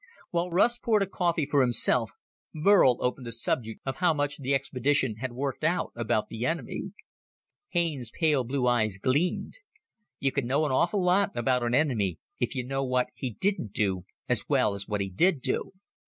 [0.31, 2.13] While Russ poured a cup of coffee for himself,
[2.55, 6.93] Burl opened the subject of how much the expedition had worked out about the enemy.
[7.69, 9.59] Haines's pale blue eyes gleamed.
[10.19, 13.73] "You can know an awful lot about an enemy if you know what he didn't
[13.73, 15.71] do as well as what he did do.